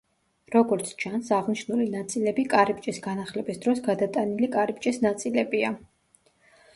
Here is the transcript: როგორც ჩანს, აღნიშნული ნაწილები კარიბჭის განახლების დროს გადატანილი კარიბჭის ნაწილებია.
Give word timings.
როგორც 0.53 0.87
ჩანს, 1.01 1.27
აღნიშნული 1.39 1.83
ნაწილები 1.95 2.45
კარიბჭის 2.53 2.99
განახლების 3.07 3.61
დროს 3.65 3.81
გადატანილი 3.89 4.49
კარიბჭის 4.57 4.99
ნაწილებია. 5.05 5.71